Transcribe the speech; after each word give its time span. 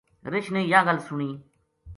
رچھ 0.31 0.49
نے 0.53 0.61
یاہ 0.71 0.85
گل 0.87 0.97
سنی 1.07 1.29